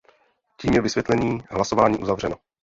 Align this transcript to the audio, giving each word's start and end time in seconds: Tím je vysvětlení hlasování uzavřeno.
Tím 0.57 0.73
je 0.73 0.81
vysvětlení 0.81 1.37
hlasování 1.49 1.97
uzavřeno. 1.97 2.35